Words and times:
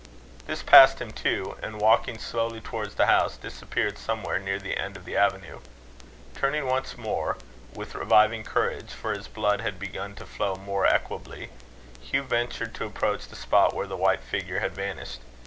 This 0.47 0.63
passed 0.63 0.99
him 0.99 1.11
too, 1.11 1.57
and, 1.61 1.79
walking 1.79 2.17
slowly 2.17 2.59
towards 2.59 2.95
the 2.95 3.05
house, 3.05 3.37
disappeared 3.37 3.99
somewhere, 3.99 4.39
near 4.39 4.57
the 4.57 4.75
end 4.75 4.97
of 4.97 5.05
the 5.05 5.15
avenue. 5.15 5.59
Turning 6.33 6.65
once 6.65 6.97
more, 6.97 7.37
with 7.75 7.93
reviving 7.93 8.43
courage 8.43 8.89
for 8.89 9.13
his 9.13 9.27
blood 9.27 9.61
had 9.61 9.77
begun 9.77 10.15
to 10.15 10.25
flow 10.25 10.55
more 10.55 10.87
equably 10.87 11.51
Hugh 12.01 12.23
ventured 12.23 12.73
to 12.73 12.85
approach 12.85 13.27
the 13.27 13.35
spot 13.35 13.75
where 13.75 13.85
the 13.85 13.95
white 13.95 14.21
figure 14.21 14.59
had 14.59 14.71
vanished. 14.71 15.19